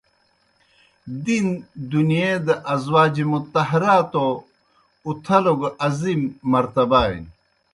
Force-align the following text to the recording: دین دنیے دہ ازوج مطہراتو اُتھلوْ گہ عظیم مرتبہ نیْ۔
دین 1.23 1.47
دنیے 1.91 2.29
دہ 2.45 2.55
ازوج 2.73 3.15
مطہراتو 3.31 4.25
اُتھلوْ 5.07 5.53
گہ 5.59 5.69
عظیم 5.85 6.21
مرتبہ 6.51 7.01
نیْ۔ 7.11 7.25